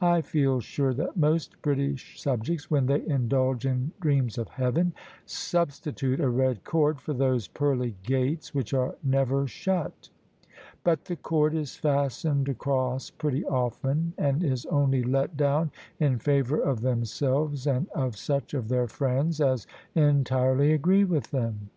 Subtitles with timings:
[0.00, 4.92] I feel sure that most British subjects— ^whcn they indulge in dreams of Heaven—
[5.26, 10.08] substi tute a red cord for those pearly gates which are never shut.
[10.84, 16.60] But the cord is fastened across pretty often, and is only let down in favour
[16.60, 21.70] of themselves and of such of their friends as entirely agree with them."